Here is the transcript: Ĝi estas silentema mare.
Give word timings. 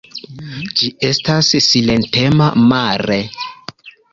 Ĝi 0.79 0.89
estas 1.09 1.51
silentema 1.67 2.51
mare. 2.73 3.21